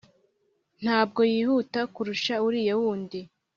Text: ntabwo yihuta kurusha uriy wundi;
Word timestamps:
ntabwo 0.83 1.21
yihuta 1.33 1.79
kurusha 1.93 2.33
uriy 2.47 2.71
wundi; 2.79 3.19